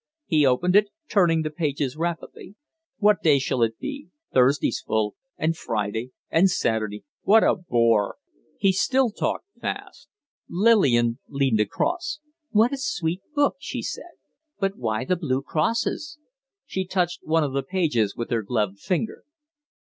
[0.25, 2.55] He opened it, turning the pages rapidly.
[2.97, 4.07] "What day shall it be?
[4.33, 7.03] Thursday's full and Friday and Saturday.
[7.21, 8.15] What a bore!"
[8.57, 10.09] He still talked fast.
[10.49, 12.17] Lillian leaned across.
[12.49, 14.17] "What a sweet book!" she said.
[14.59, 16.17] "But why the blue crosses?"
[16.65, 19.23] She touched one of the pages with her gloved finger.